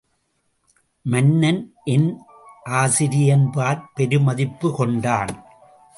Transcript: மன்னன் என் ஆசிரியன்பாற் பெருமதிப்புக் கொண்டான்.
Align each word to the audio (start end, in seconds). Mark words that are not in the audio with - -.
மன்னன் 1.03 1.73
என் 1.83 2.17
ஆசிரியன்பாற் 2.65 3.83
பெருமதிப்புக் 3.95 4.75
கொண்டான். 4.75 5.45